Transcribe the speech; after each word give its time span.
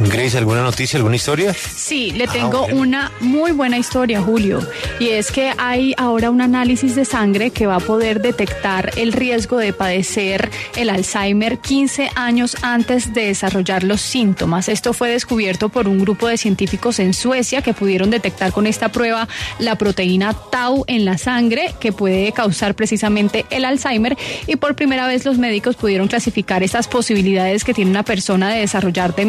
Grace, 0.00 0.36
¿alguna 0.36 0.62
noticia, 0.62 0.98
alguna 0.98 1.16
historia? 1.16 1.54
Sí, 1.54 2.10
le 2.10 2.26
tengo 2.28 2.66
una 2.66 3.10
muy 3.20 3.52
buena 3.52 3.78
historia, 3.78 4.20
Julio. 4.20 4.60
Y 5.00 5.08
es 5.08 5.32
que 5.32 5.52
hay 5.56 5.94
ahora 5.96 6.30
un 6.30 6.40
análisis 6.42 6.94
de 6.94 7.04
sangre 7.04 7.50
que 7.50 7.66
va 7.66 7.76
a 7.76 7.80
poder 7.80 8.20
detectar 8.20 8.90
el 8.96 9.12
riesgo 9.12 9.56
de 9.56 9.72
padecer 9.72 10.50
el 10.76 10.90
Alzheimer 10.90 11.58
15 11.58 12.10
años 12.14 12.56
antes 12.62 13.14
de 13.14 13.26
desarrollar 13.26 13.84
los 13.84 14.02
síntomas. 14.02 14.68
Esto 14.68 14.92
fue 14.92 15.10
descubierto 15.10 15.70
por 15.70 15.88
un 15.88 15.98
grupo 15.98 16.28
de 16.28 16.36
científicos 16.36 16.98
en 16.98 17.14
Suecia 17.14 17.62
que 17.62 17.72
pudieron 17.72 18.10
detectar 18.10 18.52
con 18.52 18.66
esta 18.66 18.90
prueba 18.90 19.28
la 19.58 19.76
proteína 19.76 20.34
tau 20.50 20.84
en 20.86 21.04
la 21.04 21.16
sangre 21.16 21.74
que 21.80 21.92
puede 21.92 22.32
causar 22.32 22.74
precisamente 22.74 23.46
el 23.50 23.64
Alzheimer. 23.64 24.16
Y 24.46 24.56
por 24.56 24.76
primera 24.76 25.06
vez 25.06 25.24
los 25.24 25.38
médicos 25.38 25.76
pudieron 25.76 26.06
clasificar 26.06 26.62
estas 26.62 26.86
posibilidades 26.86 27.64
que 27.64 27.72
tiene 27.72 27.90
una 27.90 28.02
persona 28.02 28.50
de 28.50 28.60
desarrollar 28.60 29.14
demencia. 29.14 29.27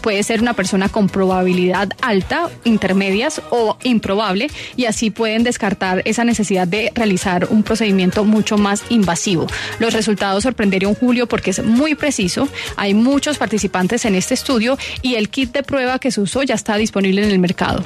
Puede 0.00 0.22
ser 0.22 0.40
una 0.40 0.54
persona 0.54 0.88
con 0.88 1.08
probabilidad 1.08 1.90
alta, 2.00 2.50
intermedias 2.64 3.40
o 3.50 3.76
improbable 3.82 4.50
y 4.76 4.84
así 4.84 5.10
pueden 5.10 5.42
descartar 5.42 6.02
esa 6.04 6.24
necesidad 6.24 6.68
de 6.68 6.92
realizar 6.94 7.48
un 7.50 7.62
procedimiento 7.62 8.24
mucho 8.24 8.58
más 8.58 8.82
invasivo. 8.90 9.46
Los 9.78 9.94
resultados 9.94 10.42
sorprendieron 10.42 10.94
Julio 10.94 11.26
porque 11.26 11.50
es 11.50 11.64
muy 11.64 11.94
preciso. 11.94 12.48
Hay 12.76 12.94
muchos 12.94 13.38
participantes 13.38 14.04
en 14.04 14.14
este 14.14 14.34
estudio 14.34 14.76
y 15.02 15.14
el 15.14 15.28
kit 15.28 15.52
de 15.52 15.62
prueba 15.62 15.98
que 15.98 16.10
se 16.10 16.20
usó 16.20 16.42
ya 16.42 16.54
está 16.54 16.76
disponible 16.76 17.22
en 17.22 17.30
el 17.30 17.38
mercado. 17.38 17.84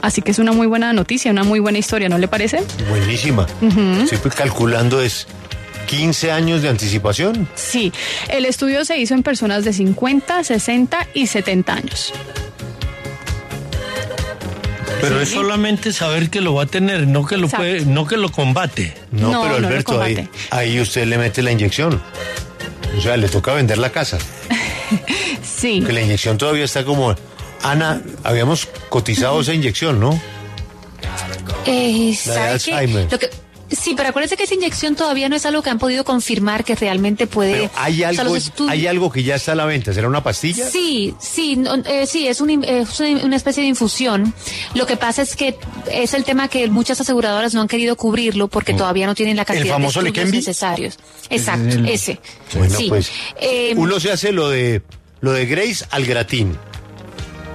Así 0.00 0.22
que 0.22 0.30
es 0.30 0.38
una 0.38 0.52
muy 0.52 0.66
buena 0.66 0.92
noticia, 0.92 1.30
una 1.30 1.42
muy 1.42 1.58
buena 1.58 1.78
historia, 1.78 2.08
¿no 2.08 2.18
le 2.18 2.28
parece? 2.28 2.62
Buenísima. 2.88 3.46
Siempre 4.06 4.30
calculando 4.30 5.02
es 5.02 5.26
15 5.88 6.30
años 6.30 6.60
de 6.62 6.68
anticipación. 6.68 7.48
Sí, 7.54 7.92
el 8.28 8.44
estudio 8.44 8.84
se 8.84 8.98
hizo 8.98 9.14
en 9.14 9.22
personas 9.22 9.64
de 9.64 9.72
50, 9.72 10.44
60 10.44 11.08
y 11.14 11.26
70 11.26 11.72
años. 11.72 12.12
Pero 15.00 15.20
es 15.20 15.30
solamente 15.30 15.92
saber 15.92 16.28
que 16.28 16.40
lo 16.40 16.54
va 16.54 16.64
a 16.64 16.66
tener, 16.66 17.06
no 17.06 17.24
que 17.24 17.36
lo 17.36 17.46
Exacto. 17.46 17.64
puede, 17.64 17.84
no 17.86 18.06
que 18.06 18.16
lo 18.16 18.30
combate. 18.30 18.94
No, 19.12 19.30
No, 19.32 19.42
pero 19.42 19.60
no 19.60 19.68
Alberto, 19.68 20.02
ahí, 20.02 20.28
ahí 20.50 20.80
usted 20.80 21.06
le 21.06 21.18
mete 21.18 21.40
la 21.42 21.52
inyección. 21.52 22.02
O 22.96 23.00
sea, 23.00 23.16
le 23.16 23.28
toca 23.28 23.52
vender 23.54 23.78
la 23.78 23.90
casa. 23.90 24.18
Sí. 25.42 25.82
Que 25.84 25.92
la 25.92 26.00
inyección 26.02 26.38
todavía 26.38 26.64
está 26.64 26.84
como... 26.84 27.16
Ana, 27.64 28.00
habíamos 28.22 28.66
cotizado 28.88 29.40
esa 29.40 29.52
inyección, 29.52 29.98
¿no? 29.98 30.20
Eh, 31.66 32.16
La 32.26 32.34
de. 32.34 32.40
Alzheimer. 32.50 33.08
Lo 33.10 33.18
que- 33.18 33.30
sí, 33.70 33.94
pero 33.96 34.08
acuérdese 34.10 34.36
que 34.36 34.44
esa 34.44 34.54
inyección 34.54 34.94
todavía 34.96 35.28
no 35.28 35.36
es 35.36 35.44
algo 35.46 35.62
que 35.62 35.70
han 35.70 35.78
podido 35.78 36.04
confirmar 36.04 36.64
que 36.64 36.74
realmente 36.74 37.26
puede. 37.26 37.52
Pero 37.52 37.70
hay 37.76 38.04
o 38.04 38.12
sea, 38.12 38.22
algo, 38.22 38.36
hay 38.68 38.86
algo 38.86 39.10
que 39.12 39.22
ya 39.22 39.34
está 39.36 39.52
a 39.52 39.54
la 39.54 39.64
venta. 39.66 39.92
¿Será 39.92 40.08
una 40.08 40.22
pastilla? 40.22 40.68
Sí, 40.68 41.14
sí, 41.20 41.56
no, 41.56 41.74
eh, 41.76 42.06
sí, 42.06 42.26
es, 42.28 42.40
un 42.40 42.50
in- 42.50 42.64
es 42.64 43.00
una 43.00 43.36
especie 43.36 43.62
de 43.62 43.68
infusión. 43.68 44.32
Lo 44.74 44.86
que 44.86 44.96
pasa 44.96 45.22
es 45.22 45.36
que 45.36 45.56
es 45.90 46.14
el 46.14 46.24
tema 46.24 46.48
que 46.48 46.68
muchas 46.68 47.00
aseguradoras 47.00 47.54
no 47.54 47.60
han 47.60 47.68
querido 47.68 47.96
cubrirlo 47.96 48.48
porque 48.48 48.74
todavía 48.74 49.06
no 49.06 49.14
tienen 49.14 49.36
la 49.36 49.44
cantidad 49.44 49.74
famoso 49.74 50.00
de 50.02 50.08
estudios 50.08 50.32
necesarios. 50.32 50.98
Exacto, 51.30 51.68
el- 51.76 51.88
ese. 51.88 52.20
Bueno, 52.54 52.76
sí. 52.76 52.86
pues 52.88 53.10
Eh, 53.40 53.74
uno 53.76 53.98
se 54.00 54.10
hace 54.12 54.32
lo 54.32 54.48
de 54.48 54.82
lo 55.20 55.32
de 55.32 55.46
Grace 55.46 55.84
al 55.90 56.04
gratín. 56.06 56.56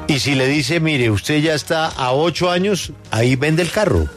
Y 0.07 0.19
si 0.19 0.35
le 0.35 0.47
dice, 0.47 0.79
mire, 0.81 1.09
usted 1.09 1.39
ya 1.41 1.53
está 1.53 1.87
a 1.87 2.11
ocho 2.11 2.51
años, 2.51 2.91
ahí 3.09 3.37
vende 3.37 3.61
el 3.61 3.71
carro. 3.71 4.09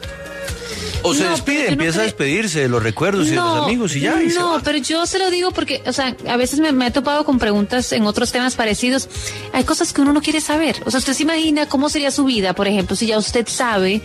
O 1.09 1.13
se 1.13 1.23
No, 1.23 1.31
despide, 1.31 1.65
no 1.65 1.71
empieza 1.73 1.99
a 2.01 2.03
despedirse 2.03 2.59
de 2.61 2.69
los 2.69 2.81
recuerdos 2.83 3.27
y 3.27 3.31
de 3.31 3.35
los 3.37 3.63
amigos 3.63 3.95
y 3.95 4.01
ya. 4.01 4.21
y 4.21 4.29
se 4.29 4.39
no, 4.39 4.61
pero 4.63 4.77
yo 4.79 5.05
se 5.05 5.19
lo 5.19 5.29
digo 5.29 5.51
porque, 5.51 5.81
o 5.85 5.93
sea, 5.93 6.15
a 6.27 6.37
veces 6.37 6.59
me, 6.59 6.71
me 6.71 6.87
he 6.87 6.91
topado 6.91 7.23
con 7.25 7.39
preguntas 7.39 7.91
en 7.93 8.03
otros 8.05 8.31
temas 8.31 8.55
parecidos. 8.55 9.09
Hay 9.53 9.63
cosas 9.63 9.93
que 9.93 10.01
uno 10.01 10.13
no 10.13 10.21
quiere 10.21 10.41
saber. 10.41 10.75
O 10.85 10.91
sea, 10.91 10.99
usted 10.99 11.13
se 11.13 11.23
imagina 11.23 11.67
cómo 11.67 11.89
sería 11.89 12.11
su 12.11 12.25
vida, 12.25 12.53
por 12.53 12.67
ejemplo, 12.67 12.95
si 12.95 13.07
ya 13.07 13.17
usted 13.17 13.47
sabe 13.47 14.01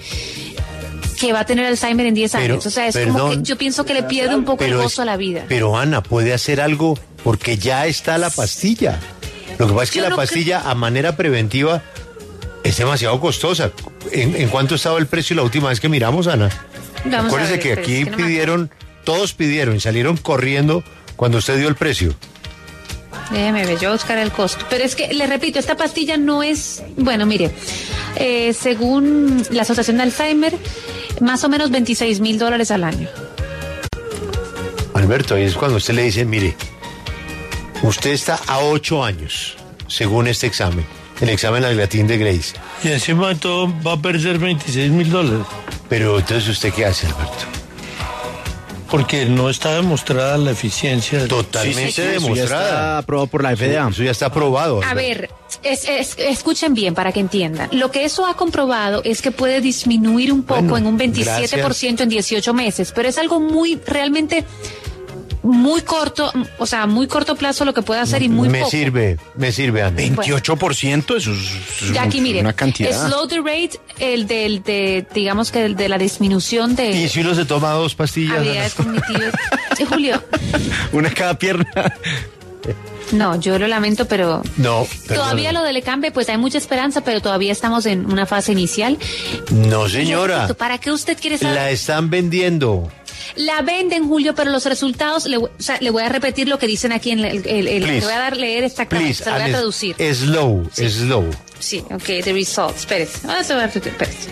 que 1.19 1.33
va 1.33 1.41
a 1.41 1.47
tener 1.47 1.67
Alzheimer 1.67 2.07
en 2.07 2.15
10 2.15 2.33
Pero, 2.33 2.55
años. 2.55 2.67
O 2.67 2.71
sea, 2.71 2.89
es 2.89 2.97
como 2.97 3.31
que 3.31 3.39
yo 3.43 3.57
pienso 3.57 3.85
que 3.85 3.95
le 3.95 4.03
pierde 4.03 4.35
un 4.35 4.45
poco 4.45 4.65
el 4.65 4.73
es- 4.73 4.77
gozo 4.77 5.03
a 5.03 5.05
la 5.05 5.17
vida. 5.17 5.45
Pero 5.49 5.77
Ana, 5.79 6.03
puede 6.03 6.33
hacer 6.35 6.61
algo 6.61 6.99
porque 7.23 7.57
ya 7.59 7.87
está 7.87 8.19
la 8.19 8.31
pastilla. 8.31 8.99
Lo 9.59 9.67
que 9.69 9.73
pasa 9.73 9.85
es 9.85 9.91
que 9.93 9.99
Yo 10.01 10.09
la 10.09 10.17
pastilla 10.17 10.63
a 10.69 10.75
manera 10.75 11.17
preventiva 11.17 11.83
es 12.65 12.77
demasiado 12.77 13.21
costosa. 13.21 13.71
¿En, 14.11 14.35
en 14.35 14.49
cuánto 14.49 14.75
estaba 14.75 14.99
el 14.99 15.07
precio 15.07 15.37
la 15.37 15.43
última 15.43 15.69
vez 15.69 15.79
que 15.79 15.89
miramos, 15.89 16.27
Ana? 16.27 16.49
Vamos 17.05 17.25
a 17.25 17.27
Acuérdese 17.27 17.53
ver, 17.53 17.61
que 17.61 17.73
aquí 17.73 18.05
que 18.05 18.11
no 18.11 18.17
me 18.17 18.25
pidieron, 18.25 18.71
todos 19.05 19.33
pidieron 19.35 19.77
y 19.77 19.81
salieron 19.81 20.17
corriendo 20.17 20.85
cuando 21.17 21.39
usted 21.39 21.59
dio 21.59 21.69
el 21.69 21.75
precio. 21.75 22.15
Déjeme 23.31 23.65
ver, 23.65 23.75
yo 23.75 23.81
voy 23.81 23.89
a 23.89 23.93
buscar 23.93 24.19
el 24.19 24.31
costo. 24.31 24.65
Pero 24.69 24.85
es 24.85 24.95
que, 24.95 25.13
le 25.15 25.27
repito, 25.27 25.59
esta 25.59 25.77
pastilla 25.77 26.17
no 26.17 26.43
es. 26.43 26.83
Bueno, 26.97 27.25
mire, 27.25 27.51
eh, 28.17 28.53
según 28.53 29.43
la 29.51 29.63
Asociación 29.63 29.97
de 29.97 30.03
Alzheimer, 30.05 30.55
más 31.21 31.43
o 31.45 31.49
menos 31.49 31.71
26 31.71 32.21
mil 32.21 32.39
dólares 32.39 32.71
al 32.71 32.85
año. 32.85 33.09
Alberto, 34.95 35.35
ahí 35.35 35.45
es 35.45 35.55
cuando 35.55 35.79
usted 35.79 35.95
le 35.95 36.03
dice, 36.03 36.25
mire, 36.25 36.55
usted 37.83 38.11
está 38.11 38.39
a 38.47 38.59
ocho 38.61 39.03
años, 39.03 39.57
según 39.89 40.29
este 40.29 40.47
examen, 40.47 40.85
el 41.21 41.31
examen 41.31 41.65
al 41.65 41.77
latín 41.77 42.07
de 42.07 42.19
Grace. 42.19 42.55
Y 42.85 42.89
encima 42.89 43.29
de 43.29 43.37
todo 43.37 43.73
va 43.83 43.93
a 43.93 44.03
perder 44.03 44.39
26 44.39 44.91
mil 44.91 45.11
dólares. 45.11 45.47
Pero 45.93 46.19
entonces 46.19 46.49
usted 46.49 46.73
qué 46.73 46.87
hace, 46.87 47.07
Alberto? 47.07 47.45
Porque 48.91 49.27
no 49.27 49.51
está 49.51 49.75
demostrada 49.75 50.39
la 50.39 50.51
eficiencia. 50.53 51.19
de- 51.21 51.29
Totalmente 51.29 51.93
Sí, 51.93 51.93
sí, 51.93 51.93
sí, 51.93 52.01
eso 52.03 52.09
ya 52.29 52.33
demostrada. 52.35 52.65
está 52.69 52.99
aprobado 52.99 53.27
por 53.27 53.43
la 53.43 53.51
FDA. 53.55 53.89
Eso 53.91 54.03
ya 54.03 54.11
está 54.11 54.27
aprobado. 54.27 54.81
A 54.83 54.95
ver, 54.95 55.29
es- 55.63 55.87
es- 55.87 56.15
escuchen 56.19 56.73
bien 56.73 56.95
para 56.95 57.13
que 57.13 57.21
entiendan. 57.21 57.69
Lo 57.73 57.91
que 57.91 58.07
eso 58.07 58.25
ha 58.25 58.35
comprobado 58.39 59.03
es 59.05 59.21
que 59.21 59.33
puede 59.33 59.61
disminuir 59.61 60.33
un 60.33 60.45
poco 60.45 60.63
Bueno, 60.63 60.77
en 60.79 60.87
un 60.87 60.97
27% 60.97 62.03
en 62.05 62.09
18 62.09 62.55
meses, 62.55 62.91
pero 62.95 63.11
es 63.11 63.19
algo 63.19 63.39
muy, 63.39 63.79
realmente 63.87 64.45
muy 65.43 65.83
corto, 65.83 66.33
o 66.59 66.67
sea, 66.67 66.87
muy 66.87 67.07
corto 67.09 67.35
plazo 67.37 67.65
lo 67.65 67.75
que 67.75 67.83
puede 67.83 68.01
hacer 68.01 68.23
y 68.23 68.29
muy 68.29 68.49
me 68.49 68.61
poco. 68.61 68.71
sirve, 68.71 69.19
me 69.37 69.51
sirve, 69.53 69.83
Ana. 69.83 69.97
28%, 69.99 71.17
eso 71.17 71.33
es, 71.33 71.39
eso 71.39 71.85
es 71.87 71.93
Ya 71.93 72.03
aquí, 72.05 72.21
mire, 72.21 72.41
una 72.41 72.53
cantidad. 72.53 73.09
slow 73.09 73.27
the 73.27 73.39
rate, 73.39 73.81
el 73.99 74.27
del, 74.27 74.63
de, 74.63 75.05
digamos 75.15 75.51
que 75.51 75.65
el 75.65 75.75
de 75.77 75.89
la 75.89 75.99
disminución 75.99 76.77
de 76.77 76.91
¿Y 76.93 77.09
si 77.09 77.21
uno 77.21 77.35
se 77.35 77.45
toma 77.45 77.71
dos 77.73 77.95
pastillas? 77.95 78.39
habilidades 78.39 78.75
cognitivas. 78.75 79.35
Sí, 79.77 79.85
Julio, 79.85 80.23
Una 80.93 81.11
cada 81.11 81.39
pierna. 81.39 81.67
no, 83.13 83.39
yo 83.41 83.59
lo 83.59 83.67
lamento, 83.69 84.07
pero 84.07 84.43
No, 84.57 84.87
todavía 85.09 85.51
perdóname. 85.51 85.53
lo 85.53 85.63
del 85.65 85.75
Lecambe, 85.75 86.13
pues 86.13 86.29
hay 86.29 86.39
mucha 86.39 86.59
esperanza, 86.59 87.03
pero 87.03 87.21
todavía 87.21 87.53
estamos 87.53 87.85
en 87.87 88.07
una 88.11 88.27
fase 88.27 88.53
inicial. 88.53 88.97
No, 89.51 89.89
señora. 89.89 90.49
¿Para 90.55 90.79
qué 90.79 90.93
usted 90.93 91.19
quiere 91.21 91.37
saber? 91.37 91.57
La 91.57 91.71
están 91.71 92.11
vendiendo. 92.11 92.91
La 93.37 93.63
venden, 93.63 94.09
Julio, 94.09 94.35
pero 94.35 94.51
los 94.51 94.65
resultados, 94.67 95.27
le, 95.27 95.37
voy- 95.39 95.51
o 95.59 95.63
sea, 95.63 95.79
le 95.81 95.91
voy 95.91 96.03
a 96.03 96.09
repetir 96.09 96.49
lo 96.49 96.59
que 96.59 96.67
dicen 96.67 96.93
aquí 96.93 97.11
en 97.11 97.21
el, 97.21 97.47
el- 97.47 97.69
el- 97.69 97.83
Please. 97.83 98.01
le 98.01 98.05
voy 98.07 98.13
a 98.13 98.19
dar 98.19 98.37
leer 98.37 98.65
exactamente, 98.65 99.15
Please, 99.15 99.25
se 99.25 99.31
lo 99.31 99.37
voy 99.37 99.45
a 99.45 99.53
traducir. 99.53 99.97
Slow, 100.15 100.71
slow. 100.75 101.31
Sí, 101.59 101.85
ok, 101.91 102.03
the 102.25 102.33
results, 102.33 102.81
espérese. 102.81 103.19
Ah, 103.29 103.41
espérese. 103.41 104.31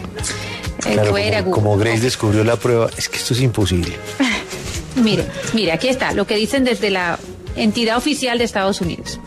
Claro, 0.80 1.12
como, 1.44 1.50
como 1.50 1.76
Grace 1.76 2.00
descubrió 2.00 2.42
la 2.42 2.56
prueba, 2.56 2.88
es 2.96 3.08
que 3.08 3.16
esto 3.18 3.34
es 3.34 3.40
imposible. 3.40 3.92
Mire, 4.96 5.24
mire, 5.52 5.72
aquí 5.72 5.88
está 5.88 6.12
lo 6.12 6.26
que 6.26 6.34
dicen 6.34 6.64
desde 6.64 6.90
la 6.90 7.18
entidad 7.54 7.96
oficial 7.96 8.38
de 8.38 8.44
Estados 8.44 8.80
Unidos. 8.80 9.19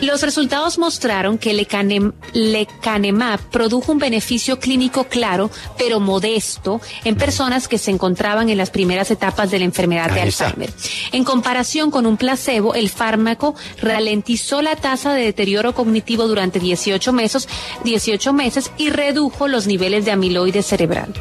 Los 0.00 0.22
resultados 0.22 0.78
mostraron 0.78 1.38
que 1.38 1.52
lecanem- 1.52 2.12
lecanemab 2.32 3.40
produjo 3.50 3.90
un 3.92 3.98
beneficio 3.98 4.60
clínico 4.60 5.04
claro, 5.04 5.50
pero 5.76 5.98
modesto, 5.98 6.80
en 7.04 7.16
personas 7.16 7.66
que 7.66 7.78
se 7.78 7.90
encontraban 7.90 8.48
en 8.48 8.58
las 8.58 8.70
primeras 8.70 9.10
etapas 9.10 9.50
de 9.50 9.58
la 9.58 9.64
enfermedad 9.64 10.10
de 10.10 10.28
está. 10.28 10.46
Alzheimer. 10.46 10.72
En 11.12 11.24
comparación 11.24 11.90
con 11.90 12.06
un 12.06 12.16
placebo, 12.16 12.74
el 12.74 12.90
fármaco 12.90 13.54
ralentizó 13.82 14.62
la 14.62 14.76
tasa 14.76 15.12
de 15.14 15.24
deterioro 15.24 15.74
cognitivo 15.74 16.28
durante 16.28 16.60
18 16.60 17.12
meses, 17.12 17.48
18 17.84 18.32
meses 18.32 18.70
y 18.78 18.90
redujo 18.90 19.48
los 19.48 19.66
niveles 19.66 20.04
de 20.04 20.12
amiloide 20.12 20.62
cerebral. 20.62 21.12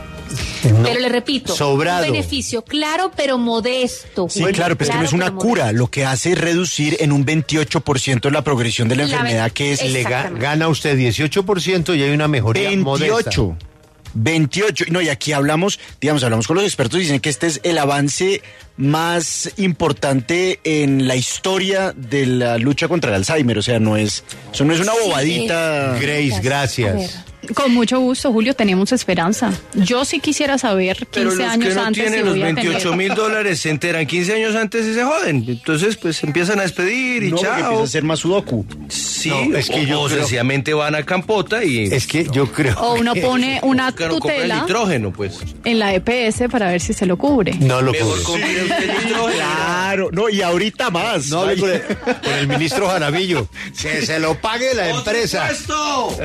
No, 0.72 0.84
pero 0.84 1.00
le 1.00 1.10
repito, 1.10 1.56
sobrado. 1.56 2.06
un 2.06 2.12
beneficio 2.12 2.62
claro, 2.64 3.12
pero 3.16 3.38
modesto. 3.38 4.28
Sí, 4.30 4.44
claro, 4.54 4.78
pero 4.78 4.90
es 4.90 4.94
que 4.96 5.00
no 5.00 5.06
es 5.06 5.14
una 5.14 5.32
cura. 5.34 5.64
modesto. 5.66 5.78
Lo 5.80 5.88
que 5.88 6.06
hace 6.06 6.34
es 6.34 6.38
reducir 6.38 6.98
en 7.00 7.12
un 7.12 7.26
28% 7.26 8.30
la 8.32 8.44
progresión 8.44 8.88
de 8.90 8.96
la 8.96 9.04
La 9.06 9.10
enfermedad, 9.12 9.52
que 9.52 9.74
es 9.74 9.84
Le 9.92 10.04
ga- 10.06 10.38
gana 10.38 10.68
usted 10.68 10.98
18% 10.98 11.96
y 11.96 12.04
hay 12.04 12.10
una 12.12 12.28
mejoría 12.28 12.70
modesta. 12.78 13.14
28. 13.14 13.58
28. 14.14 14.86
No, 14.90 15.02
y 15.02 15.10
aquí 15.10 15.32
hablamos, 15.34 15.80
digamos, 16.02 16.24
hablamos 16.24 16.48
con 16.48 16.56
los 16.56 16.66
expertos 16.66 17.00
y 17.00 17.04
dicen 17.04 17.20
que 17.20 17.30
este 17.30 17.48
es 17.48 17.60
el 17.64 17.78
avance 17.78 18.42
más 18.78 19.52
importante 19.58 20.60
en 20.64 21.08
la 21.08 21.16
historia 21.16 21.94
de 21.96 22.26
la 22.26 22.58
lucha 22.58 22.88
contra 22.88 23.10
el 23.12 23.16
Alzheimer. 23.18 23.58
O 23.58 23.62
sea, 23.62 23.80
no 23.80 23.96
es, 23.98 24.24
eso 24.54 24.66
no 24.66 24.74
es 24.74 24.80
una 24.80 24.94
Sí, 24.94 24.98
bobadita. 25.06 25.98
Grace, 26.00 26.40
gracias. 26.42 27.24
Con 27.54 27.74
mucho 27.74 28.00
gusto, 28.00 28.32
Julio, 28.32 28.54
tenemos 28.54 28.92
esperanza. 28.92 29.52
Yo 29.74 30.06
sí 30.06 30.20
quisiera 30.20 30.58
saber 30.58 30.98
15 30.98 31.08
Pero 31.12 31.32
los 31.36 31.40
años 31.40 31.70
que 31.70 31.76
no 31.76 31.84
antes 31.84 32.04
tienen 32.04 32.20
si 32.20 32.26
los 32.26 32.34
voy 32.34 32.42
a 32.42 32.46
28 32.46 32.78
tener. 32.92 32.98
mil 32.98 33.14
dólares 33.16 33.60
se 33.60 33.70
enteran 33.70 34.06
15 34.06 34.34
años 34.34 34.56
antes 34.56 34.86
y 34.86 34.94
se 34.94 35.04
joden. 35.04 35.46
Entonces, 35.48 35.98
pues 35.98 36.24
empiezan 36.24 36.60
a 36.60 36.64
despedir 36.64 37.24
y 37.24 37.30
No, 37.32 37.38
porque 37.38 37.50
empieza 37.50 37.70
chao. 37.72 37.84
a 37.84 37.88
ser 37.88 38.04
más 38.04 38.20
sudoku. 38.20 38.66
Sí, 38.90 39.30
No, 39.30 39.58
es 39.58 39.70
que 39.70 39.80
o, 39.82 39.84
yo 39.84 40.02
o 40.02 40.08
creo- 40.08 40.20
sencillamente 40.20 40.74
van 40.74 40.96
a 40.96 41.04
Campota 41.04 41.64
y 41.64 41.86
Es 41.86 42.08
que 42.08 42.28
yo 42.32 42.52
creo. 42.52 42.78
O 42.80 42.96
uno 42.96 43.14
que 43.14 43.22
pone 43.22 43.60
una 43.64 43.92
tutela 43.92 44.62
nitrógeno, 44.62 45.12
pues. 45.12 45.40
en 45.64 45.80
la 45.80 45.94
EPS 45.94 46.50
para 46.52 46.70
ver 46.72 46.82
si 46.82 46.94
se 46.94 47.06
lo 47.06 47.18
cubre. 47.18 47.54
No 47.60 47.82
lo 47.82 47.92
Mejor 47.92 48.22
cubre. 48.24 48.46
nitrógeno. 49.06 49.26
Claro, 49.34 50.10
no, 50.12 50.30
y 50.30 50.42
ahorita 50.42 50.90
más. 50.90 51.28
No 51.30 51.42
con 51.42 51.50
el, 51.70 51.82
con 51.82 52.34
el 52.38 52.48
ministro 52.48 52.88
Jaravillo. 52.88 53.48
Que 53.82 54.06
se 54.06 54.20
lo 54.20 54.36
pague 54.40 54.74
la 54.74 54.90
¡Por 54.90 54.98
empresa. 55.00 55.48
supuesto! 55.56 56.18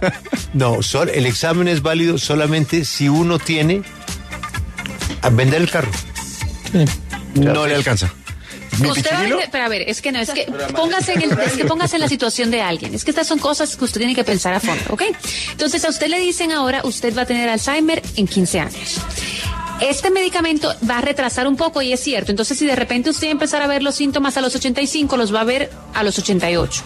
Pero 0.00 0.12
no, 0.54 0.82
sol- 0.82 1.10
el 1.12 1.26
examen 1.26 1.68
es 1.68 1.82
válido 1.82 2.18
solamente 2.18 2.84
si 2.84 3.08
uno 3.08 3.38
tiene 3.38 3.82
a 5.22 5.30
vender 5.30 5.62
el 5.62 5.70
carro. 5.70 5.90
No 7.34 7.66
le 7.66 7.74
alcanza. 7.74 8.12
¿Mi 8.80 8.88
Usted 8.90 9.02
va 9.06 9.08
a 9.08 9.10
pichirilo? 9.12 9.36
vender- 9.38 9.48
pero 9.50 9.64
a 9.64 9.68
ver, 9.68 9.82
es 9.88 10.00
que 10.02 10.12
no, 10.12 10.20
es 10.20 10.30
que 10.30 10.46
póngase 10.76 11.14
en, 11.14 11.22
el- 11.22 11.38
es 11.40 11.52
que 11.54 11.64
póngase 11.64 11.96
en 11.96 12.02
la 12.02 12.08
situación 12.08 12.50
de 12.50 12.60
alguien. 12.60 12.94
Es 12.94 13.04
que 13.04 13.10
estas 13.10 13.26
son 13.26 13.38
cosas 13.38 13.76
que 13.76 13.84
usted 13.84 13.98
tiene 13.98 14.14
que 14.14 14.24
pensar 14.24 14.54
a 14.54 14.60
fondo, 14.60 14.82
¿ok? 14.90 15.02
Entonces 15.52 15.84
a 15.84 15.88
usted 15.88 16.06
le 16.08 16.20
dicen 16.20 16.52
ahora, 16.52 16.82
usted 16.84 17.16
va 17.16 17.22
a 17.22 17.26
tener 17.26 17.48
Alzheimer 17.48 18.02
en 18.16 18.26
15 18.28 18.60
años. 18.60 18.96
Este 19.80 20.10
medicamento 20.10 20.74
va 20.88 20.98
a 20.98 21.00
retrasar 21.00 21.46
un 21.48 21.56
poco 21.56 21.80
y 21.82 21.92
es 21.92 22.00
cierto. 22.00 22.30
Entonces 22.32 22.58
si 22.58 22.66
de 22.66 22.76
repente 22.76 23.10
usted 23.10 23.28
va 23.28 23.30
a 23.30 23.32
empezar 23.32 23.62
a 23.62 23.66
ver 23.66 23.82
los 23.82 23.94
síntomas 23.94 24.36
a 24.36 24.40
los 24.42 24.54
85, 24.54 25.16
los 25.16 25.34
va 25.34 25.40
a 25.40 25.44
ver 25.44 25.70
a 25.94 26.02
los 26.02 26.18
88. 26.18 26.82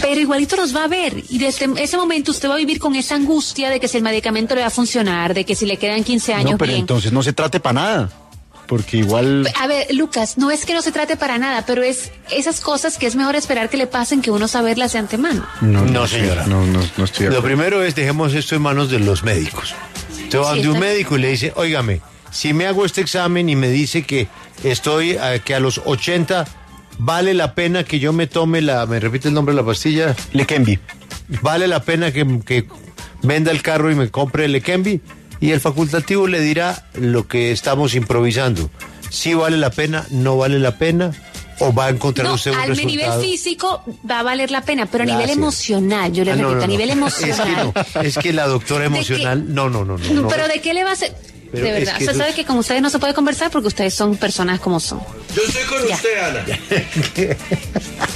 Pero 0.00 0.20
igualito 0.20 0.56
los 0.56 0.74
va 0.74 0.84
a 0.84 0.88
ver 0.88 1.22
y 1.28 1.38
desde 1.38 1.68
ese 1.82 1.96
momento 1.96 2.30
usted 2.30 2.48
va 2.48 2.54
a 2.54 2.58
vivir 2.58 2.78
con 2.78 2.94
esa 2.94 3.14
angustia 3.16 3.70
de 3.70 3.80
que 3.80 3.88
si 3.88 3.96
el 3.98 4.02
medicamento 4.02 4.54
le 4.54 4.62
va 4.62 4.68
a 4.68 4.70
funcionar, 4.70 5.34
de 5.34 5.44
que 5.44 5.54
si 5.54 5.66
le 5.66 5.76
quedan 5.76 6.02
15 6.04 6.34
años 6.34 6.52
No, 6.52 6.58
pero 6.58 6.68
bien. 6.70 6.80
entonces 6.80 7.12
no 7.12 7.22
se 7.22 7.32
trate 7.32 7.60
para 7.60 7.72
nada. 7.74 8.10
Porque 8.66 8.98
igual. 8.98 9.48
A 9.60 9.66
ver, 9.66 9.88
Lucas, 9.92 10.38
no 10.38 10.52
es 10.52 10.64
que 10.64 10.74
no 10.74 10.80
se 10.82 10.92
trate 10.92 11.16
para 11.16 11.38
nada, 11.38 11.64
pero 11.66 11.82
es 11.82 12.12
esas 12.30 12.60
cosas 12.60 12.98
que 12.98 13.06
es 13.08 13.16
mejor 13.16 13.34
esperar 13.34 13.68
que 13.68 13.76
le 13.76 13.88
pasen 13.88 14.22
que 14.22 14.30
uno 14.30 14.46
saberlas 14.46 14.92
de 14.92 15.00
antemano. 15.00 15.44
No, 15.60 15.84
No, 15.84 16.06
sé, 16.06 16.20
señora. 16.20 16.46
No, 16.46 16.64
no, 16.66 16.80
no 16.96 17.04
estoy 17.04 17.26
Lo 17.30 17.42
primero 17.42 17.82
es 17.82 17.96
dejemos 17.96 18.32
esto 18.32 18.54
en 18.54 18.62
manos 18.62 18.88
de 18.88 19.00
los 19.00 19.24
médicos. 19.24 19.74
Usted 20.22 20.38
va 20.38 20.54
Sí, 20.54 20.62
de 20.62 20.68
un 20.68 20.76
está- 20.76 20.86
médico 20.86 21.18
y 21.18 21.20
le 21.20 21.28
dice, 21.30 21.52
óigame, 21.56 22.00
si 22.30 22.52
me 22.52 22.66
hago 22.66 22.84
este 22.86 23.00
examen 23.00 23.48
y 23.48 23.56
me 23.56 23.68
dice 23.70 24.04
que 24.04 24.28
estoy, 24.62 25.16
que 25.44 25.54
a 25.56 25.58
los 25.58 25.80
80 25.84 26.46
vale 27.00 27.34
la 27.34 27.54
pena 27.54 27.84
que 27.84 27.98
yo 27.98 28.12
me 28.12 28.26
tome 28.26 28.60
la, 28.60 28.86
me 28.86 29.00
repite 29.00 29.28
el 29.28 29.34
nombre 29.34 29.54
de 29.54 29.60
la 29.60 29.66
pastilla, 29.66 30.14
Leqembi. 30.32 30.78
vale 31.42 31.66
la 31.68 31.82
pena 31.82 32.12
que, 32.12 32.40
que 32.44 32.66
venda 33.22 33.50
el 33.50 33.62
carro 33.62 33.90
y 33.90 33.94
me 33.94 34.10
compre 34.10 34.44
el 34.44 34.52
Lekembi 34.52 35.00
y 35.40 35.50
el 35.52 35.60
facultativo 35.60 36.26
le 36.26 36.40
dirá 36.40 36.86
lo 36.94 37.26
que 37.26 37.52
estamos 37.52 37.94
improvisando. 37.94 38.70
Si 39.08 39.34
vale 39.34 39.56
la 39.56 39.70
pena, 39.70 40.06
no 40.10 40.36
vale 40.36 40.58
la 40.58 40.76
pena 40.78 41.10
o 41.58 41.72
va 41.74 41.86
a 41.86 41.88
encontrar 41.90 42.26
No, 42.28 42.34
usted 42.34 42.52
un 42.52 42.58
al 42.58 42.68
resultado. 42.68 42.88
nivel 42.96 43.20
físico 43.28 43.82
va 44.08 44.20
a 44.20 44.22
valer 44.22 44.50
la 44.50 44.62
pena, 44.62 44.86
pero 44.86 45.04
a 45.04 45.06
nivel 45.06 45.30
emocional, 45.30 46.12
yo 46.12 46.24
le 46.24 46.32
Ah, 46.32 46.36
no, 46.36 46.42
repito, 46.50 46.56
no, 46.58 46.62
a 46.64 46.66
nivel 46.66 46.90
emocional. 46.90 47.72
Es 47.74 47.84
que 47.84 47.98
no, 47.98 48.02
es 48.02 48.18
que 48.18 48.32
la 48.32 48.46
doctora 48.46 48.84
emocional, 48.86 49.52
no, 49.52 49.68
no, 49.68 49.84
no, 49.84 49.98
no. 49.98 50.12
no. 50.22 50.28
Pero 50.28 50.46
¿de 50.48 50.60
qué 50.60 50.72
le 50.74 50.84
va 50.84 50.90
a 50.90 50.92
hacer? 50.94 51.14
Pero 51.52 51.64
de 51.64 51.70
es 51.70 51.78
verdad, 51.80 51.98
que 51.98 52.04
usted 52.04 52.14
eso- 52.16 52.22
sabe 52.22 52.34
que 52.34 52.44
con 52.44 52.58
ustedes 52.58 52.80
no 52.82 52.90
se 52.90 52.98
puede 52.98 53.14
conversar 53.14 53.50
porque 53.50 53.68
ustedes 53.68 53.92
son 53.94 54.16
personas 54.16 54.60
como 54.60 54.78
son. 54.80 55.00
Yo 55.34 55.42
estoy 55.46 55.62
con 55.64 55.86
Ya. 55.88 55.94
usted, 55.96 56.18
Ana. 56.18 56.44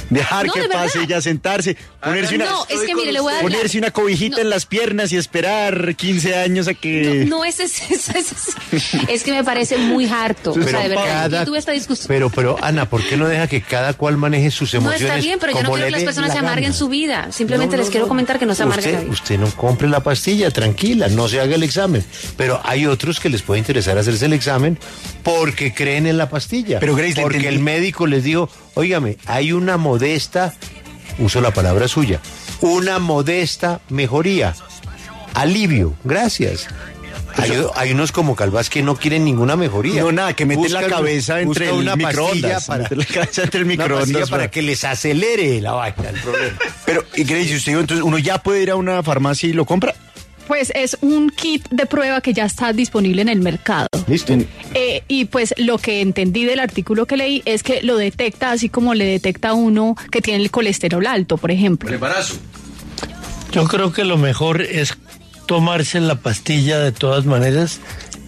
Dejar 0.09 0.45
No, 0.45 0.53
que 0.53 0.61
de 0.61 0.67
verdad. 0.67 0.83
pase 0.85 1.03
y 1.03 1.07
ya 1.07 1.19
sentarse. 1.21 1.75
Ponerse 2.03 2.35
una, 2.35 2.45
No, 2.45 2.65
es 2.69 2.81
que 2.81 2.93
mire, 2.95 3.11
le 3.11 3.19
voy 3.19 3.33
a 3.33 3.39
ponerse 3.41 3.77
una 3.79 3.91
cobijita 3.91 4.37
No. 4.37 4.43
en 4.43 4.49
las 4.51 4.65
piernas 4.65 5.11
y 5.11 5.17
esperar 5.17 5.95
15 5.95 6.35
años 6.35 6.67
a 6.67 6.73
que. 6.75 7.25
No 7.27 7.43
es 7.43 7.59
es, 7.59 7.81
es, 7.89 8.09
es- 8.09 8.55
es 9.09 9.23
que 9.23 9.31
me 9.31 9.43
parece 9.43 9.77
muy 9.77 10.05
harto. 10.07 10.51
O 10.51 10.53
sea, 10.53 10.79
de 10.81 10.89
verdad, 10.89 11.03
cada- 11.05 11.39
yo 11.39 11.45
tuve 11.45 11.57
esta 11.59 11.71
discusión. 11.71 12.07
pero, 12.07 12.29
pero, 12.29 12.57
Ana, 12.61 12.87
¿por 12.89 13.03
qué 13.03 13.17
no 13.17 13.27
deja 13.27 13.47
que 13.47 13.61
cada 13.61 13.93
cual 13.93 14.17
maneje 14.17 14.51
sus 14.51 14.73
No 14.75 14.79
emociones? 14.81 15.01
está 15.09 15.15
bien, 15.17 15.39
pero 15.39 15.53
yo 15.53 15.63
no 15.63 15.71
quiero 15.71 15.85
que 15.85 15.91
las 15.91 16.03
personas 16.03 16.27
la 16.29 16.33
se 16.35 16.39
amarguen 16.39 16.63
gana? 16.69 16.75
su 16.77 16.87
vida. 16.89 17.31
Simplemente 17.31 17.75
No, 17.75 17.81
les 17.81 17.91
quiero 17.91 18.07
comentar 18.07 18.37
que 18.39 18.45
no 18.45 18.53
se 18.55 18.63
amarguen 18.63 18.89
usted, 18.95 19.01
vida. 19.05 19.11
usted 19.13 19.39
no 19.39 19.49
compre 19.55 19.89
la 19.89 20.01
pastilla, 20.01 20.51
tranquila, 20.51 21.07
no 21.07 21.27
se 21.27 21.39
haga 21.41 21.55
el 21.55 21.63
examen. 21.63 22.03
Pero 22.37 22.61
hay 22.63 22.85
otros 22.85 23.19
que 23.19 23.29
les 23.29 23.41
puede 23.41 23.59
interesar 23.59 23.97
hacerse 23.97 24.25
el 24.27 24.33
examen 24.33 24.77
porque 25.23 25.73
creen 25.73 26.05
en 26.07 26.17
la 26.17 26.29
pastilla. 26.29 26.79
Pero, 26.79 26.95
Grace, 26.95 27.15
le 27.15 27.21
porque 27.23 27.47
el 27.47 27.59
médico 27.59 28.05
les 28.07 28.23
dijo, 28.23 28.49
óigame, 28.75 29.17
hay 29.25 29.51
una 29.51 29.77
modesta, 29.77 30.53
uso 31.17 31.41
la 31.41 31.51
palabra 31.51 31.87
suya, 31.87 32.21
una 32.61 32.99
modesta 32.99 33.81
mejoría. 33.89 34.55
Alivio, 35.33 35.95
gracias. 36.03 36.67
Hay, 37.37 37.51
hay 37.75 37.91
unos 37.91 38.11
como 38.11 38.35
Calvás 38.35 38.69
que 38.69 38.81
no 38.81 38.95
quieren 38.95 39.25
ninguna 39.25 39.55
mejoría. 39.55 40.01
No, 40.01 40.11
nada, 40.11 40.33
que 40.33 40.45
meten 40.45 40.71
la 40.71 40.87
cabeza 40.87 41.41
entre 41.41 41.69
el 41.69 41.75
una 41.75 41.91
pastilla 41.91 42.07
microondas, 42.07 42.65
Para, 42.65 42.83
meten 42.83 42.97
la 42.99 43.05
cabeza 43.05 43.43
entre 43.43 43.59
el 43.59 43.65
microondas 43.65 44.29
para 44.29 44.49
que 44.49 44.61
les 44.61 44.83
acelere 44.83 45.59
la 45.59 45.73
vaina, 45.73 46.09
el 46.09 46.19
problema. 46.21 46.57
Pero, 46.85 47.03
y 47.13 47.23
Grace, 47.23 47.55
usted 47.55 47.71
dijo, 47.73 47.81
entonces 47.81 48.05
uno 48.05 48.17
ya 48.17 48.41
puede 48.41 48.63
ir 48.63 48.71
a 48.71 48.75
una 48.75 49.03
farmacia 49.03 49.49
y 49.49 49.53
lo 49.53 49.65
compra. 49.65 49.93
Pues 50.47 50.71
es 50.75 50.97
un 51.01 51.29
kit 51.31 51.67
de 51.69 51.85
prueba 51.87 52.21
que 52.21 52.31
ya 52.31 52.45
está 52.45 52.71
disponible 52.71 53.21
en 53.21 53.29
el 53.29 53.41
mercado. 53.41 53.87
Listo. 54.07 54.37
Eh, 54.77 55.03
y 55.07 55.25
pues 55.25 55.53
lo 55.57 55.77
que 55.77 56.01
entendí 56.01 56.43
del 56.43 56.59
artículo 56.59 57.05
que 57.05 57.15
leí 57.15 57.41
es 57.45 57.63
que 57.63 57.81
lo 57.81 57.95
detecta 57.95 58.51
así 58.51 58.67
como 58.67 58.93
le 58.93 59.05
detecta 59.05 59.49
a 59.49 59.53
uno 59.53 59.95
que 60.11 60.21
tiene 60.21 60.43
el 60.43 60.51
colesterol 60.51 61.07
alto, 61.07 61.37
por 61.37 61.49
ejemplo. 61.49 61.87
El 61.87 61.95
embarazo. 61.95 62.35
Yo 63.53 63.63
creo 63.65 63.93
que 63.93 64.03
lo 64.03 64.17
mejor 64.17 64.61
es 64.61 64.97
tomarse 65.45 66.01
la 66.01 66.15
pastilla 66.15 66.79
de 66.79 66.91
todas 66.91 67.25
maneras 67.25 67.79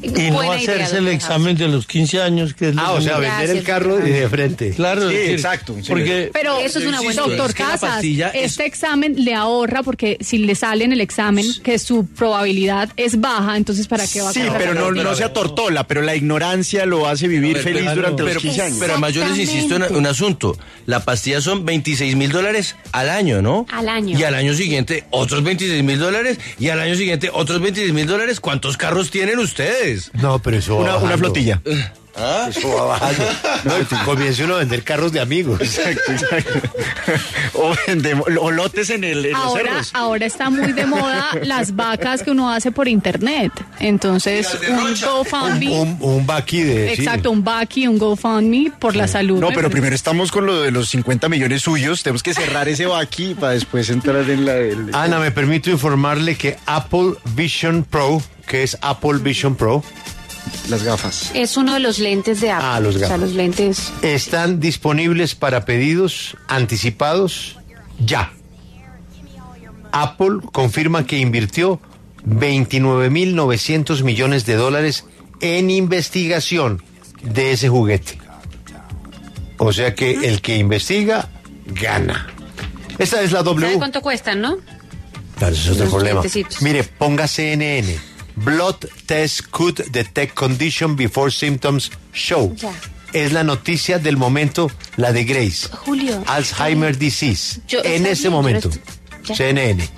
y 0.01 0.31
no 0.31 0.51
hacerse 0.51 0.97
el 0.97 1.07
examen 1.07 1.55
de 1.57 1.67
los 1.67 1.87
15 1.87 2.21
años 2.21 2.53
que 2.53 2.69
es 2.69 2.75
lo 2.75 2.81
Ah, 2.81 2.91
o 2.93 3.01
sea, 3.01 3.17
vender 3.17 3.49
el 3.49 3.63
carro 3.63 3.97
de 3.97 4.27
frente. 4.29 4.71
Claro, 4.71 5.09
Sí, 5.09 5.15
decir, 5.15 5.31
exacto, 5.31 5.75
sí. 5.81 5.87
Porque 5.87 6.29
Pero, 6.33 6.59
Eso 6.59 6.79
es 6.79 6.85
una 6.85 7.01
buena 7.01 7.21
doctor 7.21 7.49
es 7.49 7.55
que 7.55 7.63
la 7.63 7.69
Casas, 7.69 8.03
este 8.33 8.65
examen 8.65 9.23
le 9.23 9.33
ahorra 9.33 9.83
porque 9.83 10.17
si 10.21 10.37
le 10.39 10.55
sale 10.55 10.85
en 10.85 10.93
el 10.93 11.01
examen 11.01 11.45
que 11.63 11.79
su 11.79 12.05
probabilidad 12.05 12.89
es 12.97 13.19
baja, 13.19 13.57
entonces 13.57 13.87
¿para 13.87 14.07
qué 14.07 14.21
va 14.21 14.29
a 14.29 14.33
Sí, 14.33 14.41
pero 14.57 14.73
no, 14.73 14.91
no 14.91 15.15
se 15.15 15.23
atortola, 15.23 15.85
pero 15.87 16.01
la 16.01 16.15
ignorancia 16.15 16.85
lo 16.85 17.07
hace 17.07 17.27
vivir 17.27 17.55
ver, 17.55 17.63
feliz 17.63 17.83
pero- 17.83 17.95
durante 17.95 18.23
los 18.23 18.29
pero, 18.31 18.41
15 18.41 18.61
años. 18.61 18.77
Pero 18.79 18.93
además 18.93 19.13
yo 19.13 19.27
les 19.27 19.37
insisto 19.37 19.75
en 19.75 19.95
un 19.95 20.05
asunto. 20.05 20.57
La 20.85 21.03
pastilla 21.03 21.41
son 21.41 21.65
26 21.65 22.15
mil 22.15 22.31
dólares 22.31 22.75
al 22.91 23.09
año, 23.09 23.41
¿no? 23.41 23.65
Al 23.71 23.89
año. 23.89 24.17
Y 24.17 24.23
al 24.23 24.35
año 24.35 24.53
siguiente 24.53 25.03
otros 25.09 25.43
26 25.43 25.83
mil 25.83 25.99
dólares. 25.99 26.39
Y 26.59 26.69
al 26.69 26.79
año 26.79 26.95
siguiente 26.95 27.29
otros 27.33 27.61
26 27.61 27.93
mil 27.93 28.05
dólares. 28.07 28.39
¿Cuántos 28.39 28.77
carros 28.77 29.11
tienen 29.11 29.39
ustedes? 29.39 29.86
No, 30.13 30.39
pero 30.39 30.57
eso 30.57 30.77
Una, 30.77 31.17
flotilla. 31.17 31.61
Eso 32.49 32.73
va 32.73 32.85
bajando. 32.97 33.23
No, 33.65 33.73
y 33.79 33.85
comienza 34.03 34.43
uno 34.43 34.55
a 34.55 34.57
vender 34.57 34.83
carros 34.83 35.11
de 35.11 35.19
amigos. 35.19 35.61
Exacto, 35.61 36.11
exacto. 36.11 36.69
O, 37.53 37.73
vendemos- 37.87 38.25
o 38.39 38.49
lotes 38.51 38.89
en, 38.89 39.03
el, 39.03 39.25
en 39.25 39.33
los 39.33 39.41
Ahora, 39.41 39.63
cerros. 39.69 39.89
ahora 39.93 40.25
está 40.25 40.49
muy 40.49 40.71
de 40.73 40.85
moda 40.87 41.29
las 41.43 41.75
vacas 41.75 42.23
que 42.23 42.31
uno 42.31 42.51
hace 42.51 42.71
por 42.71 42.87
internet. 42.87 43.51
Entonces, 43.79 44.59
de 44.59 44.71
un 44.71 44.87
Rocha. 44.89 45.07
GoFundMe. 45.11 45.69
un, 45.79 45.97
un 46.01 46.25
vaqui 46.25 46.61
de... 46.63 46.95
sí. 46.95 47.01
Exacto, 47.01 47.29
un 47.31 47.43
Baki, 47.43 47.87
un 47.87 47.97
GoFundMe 47.99 48.71
por 48.79 48.95
la 48.95 49.07
salud. 49.07 49.39
No, 49.39 49.49
pero 49.53 49.69
primero 49.69 49.95
estamos 49.95 50.31
con 50.31 50.45
lo 50.47 50.61
de 50.61 50.71
los 50.71 50.89
50 50.89 51.29
millones 51.29 51.61
suyos. 51.61 52.01
Tenemos 52.03 52.23
que 52.23 52.33
cerrar 52.33 52.67
ese 52.67 52.87
aquí 52.93 53.33
para 53.35 53.53
después 53.53 53.89
entrar 53.89 54.27
en 54.29 54.45
la 54.45 54.53
del. 54.53 54.89
Ana, 54.93 55.19
me 55.19 55.31
permito 55.31 55.69
informarle 55.69 56.35
que 56.35 56.57
Apple 56.65 57.13
Vision 57.35 57.83
Pro, 57.83 58.21
que 58.47 58.63
es 58.63 58.77
Apple 58.81 59.19
Vision 59.19 59.55
Pro, 59.55 59.83
Las 60.69 60.83
gafas. 60.83 61.31
Es 61.33 61.57
uno 61.57 61.73
de 61.73 61.79
los 61.81 61.99
lentes 61.99 62.39
de 62.41 62.51
Apple. 62.51 62.67
Ah, 62.69 62.79
los 62.79 62.95
O 62.95 62.99
sea, 62.99 63.09
gafas. 63.09 63.21
los 63.21 63.33
lentes. 63.33 63.91
Están 64.01 64.59
disponibles 64.59 65.35
para 65.35 65.65
pedidos 65.65 66.35
anticipados 66.47 67.57
ya. 67.99 68.31
Apple 69.91 70.39
confirma 70.51 71.05
que 71.05 71.17
invirtió 71.19 71.79
29.900 72.25 74.03
millones 74.03 74.45
de 74.45 74.55
dólares 74.55 75.05
en 75.41 75.69
investigación 75.69 76.81
de 77.23 77.51
ese 77.51 77.69
juguete. 77.69 78.19
O 79.57 79.73
sea 79.73 79.95
que 79.95 80.11
el 80.29 80.41
que 80.41 80.57
investiga 80.57 81.29
gana. 81.65 82.27
Esta 82.99 83.21
es 83.21 83.31
la 83.31 83.39
¿Sabe 83.39 83.55
W. 83.55 83.77
cuánto 83.77 84.01
cuestan, 84.01 84.41
no? 84.41 84.57
Claro, 85.37 85.53
ese 85.53 85.63
es 85.63 85.69
otro 85.71 85.85
Los 85.85 85.93
problema. 85.93 86.21
Mire, 86.61 86.83
ponga 86.83 87.27
CNN. 87.27 87.97
Blood 88.37 88.85
test 89.05 89.49
could 89.49 89.81
detect 89.91 90.33
condition 90.35 90.95
before 90.95 91.31
symptoms 91.31 91.91
show. 92.13 92.53
Ya. 92.55 92.71
Es 93.13 93.31
la 93.33 93.43
noticia 93.43 93.99
del 93.99 94.15
momento, 94.17 94.69
la 94.95 95.11
de 95.11 95.23
Grace. 95.23 95.69
Julio. 95.85 96.23
Alzheimer 96.27 96.97
disease. 96.97 97.61
Yo- 97.67 97.79
en 97.83 98.05
ese 98.05 98.23
bien, 98.23 98.33
momento. 98.33 98.69
estoy-. 98.69 99.35
CNN. 99.35 99.89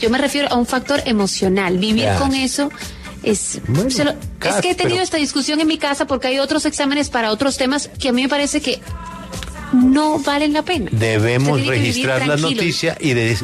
Yo 0.00 0.10
me 0.10 0.18
refiero 0.18 0.48
a 0.50 0.54
un 0.54 0.66
factor 0.66 1.02
emocional. 1.06 1.78
Vivir 1.78 2.04
Ya. 2.04 2.18
con 2.18 2.34
eso 2.34 2.70
es. 3.22 3.60
Bueno, 3.66 3.90
se 3.90 4.04
lo- 4.04 4.14
Kat, 4.38 4.56
es 4.56 4.60
que 4.62 4.70
he 4.70 4.74
tenido 4.74 4.96
pero- 4.96 5.02
esta 5.04 5.16
discusión 5.16 5.60
en 5.60 5.66
mi 5.66 5.78
casa 5.78 6.06
porque 6.06 6.28
hay 6.28 6.38
otros 6.38 6.66
exámenes 6.66 7.08
para 7.08 7.32
otros 7.32 7.56
temas 7.56 7.88
que 7.98 8.10
a 8.10 8.12
mí 8.12 8.22
me 8.22 8.28
parece 8.28 8.60
que 8.60 8.80
no 9.72 10.18
valen 10.20 10.52
la 10.52 10.62
pena. 10.62 10.90
Debemos 10.92 11.66
registrar 11.66 12.26
la 12.26 12.36
noticia 12.36 12.96
y, 13.00 13.14
de- 13.14 13.36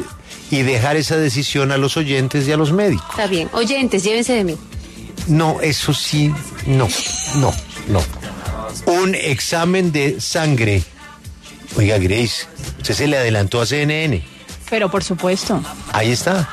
y 0.53 0.61
dejar 0.61 0.97
esa 0.97 1.17
decisión 1.17 1.71
a 1.71 1.77
los 1.77 1.97
oyentes 1.97 2.47
y 2.47 2.51
a 2.51 2.57
los 2.57 2.71
médicos. 2.71 3.09
Está 3.09 3.25
bien. 3.25 3.49
Oyentes, 3.53 4.03
llévense 4.03 4.33
de 4.33 4.43
mí. 4.43 4.57
No, 5.25 5.59
eso 5.61 5.95
sí, 5.95 6.31
no, 6.67 6.87
no, 7.37 7.51
no. 7.87 8.03
Un 8.85 9.15
examen 9.15 9.91
de 9.91 10.21
sangre. 10.21 10.83
Oiga, 11.75 11.97
Grace, 11.97 12.45
usted 12.77 12.93
se 12.93 13.07
le 13.07 13.17
adelantó 13.17 13.61
a 13.61 13.65
CNN. 13.65 14.23
Pero 14.69 14.91
por 14.91 15.03
supuesto. 15.03 15.59
Ahí 15.91 16.11
está. 16.11 16.47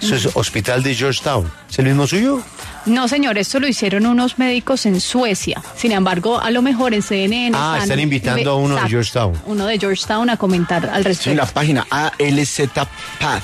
Eso 0.00 0.14
es 0.14 0.30
Hospital 0.32 0.82
de 0.82 0.94
Georgetown. 0.94 1.52
¿Es 1.68 1.78
el 1.78 1.84
mismo 1.84 2.06
suyo? 2.06 2.42
No, 2.86 3.06
señor, 3.06 3.38
esto 3.38 3.60
lo 3.60 3.68
hicieron 3.68 4.06
unos 4.06 4.38
médicos 4.38 4.86
en 4.86 5.00
Suecia. 5.00 5.62
Sin 5.76 5.92
embargo, 5.92 6.40
a 6.40 6.50
lo 6.50 6.62
mejor 6.62 6.94
en 6.94 7.02
CNN. 7.02 7.56
Ah, 7.56 7.78
están 7.80 8.00
invitando 8.00 8.50
a 8.50 8.56
uno 8.56 8.74
de 8.74 8.88
Georgetown. 8.88 9.34
Uno 9.46 9.66
de 9.66 9.78
Georgetown 9.78 10.28
a 10.30 10.36
comentar 10.36 10.86
al 10.86 10.90
Sí, 10.92 10.98
en 10.98 11.04
respecto. 11.04 11.34
la 11.36 11.46
página 11.46 11.86
ALZ 11.90 12.60
Path. 12.74 13.42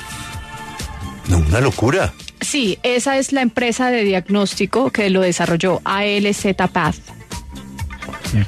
No, 1.29 1.39
una 1.39 1.61
locura. 1.61 2.13
Sí, 2.41 2.79
esa 2.83 3.19
es 3.19 3.33
la 3.33 3.43
empresa 3.43 3.91
de 3.91 4.03
diagnóstico 4.05 4.91
que 4.91 5.11
lo 5.11 5.21
desarrolló, 5.21 5.81
ALZ 5.85 6.47
Path. 6.73 6.97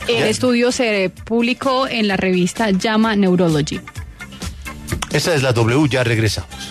El 0.09 0.25
estudio 0.25 0.73
se 0.73 1.11
publicó 1.25 1.87
en 1.89 2.09
la 2.09 2.17
revista 2.17 2.71
Llama 2.71 3.17
Neurology. 3.17 3.81
Esta 5.13 5.35
es 5.35 5.43
la 5.43 5.53
W, 5.53 5.89
ya 5.89 6.05
regresamos. 6.05 6.71